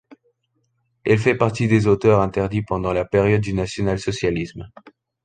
[1.03, 4.67] Elle fait partie des auteurs interdits pendant la période du national-socialisme.